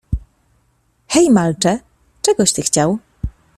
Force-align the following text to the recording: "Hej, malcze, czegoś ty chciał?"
"Hej, 1.07 1.29
malcze, 1.31 1.79
czegoś 2.21 2.53
ty 2.53 2.61
chciał?" 2.61 2.97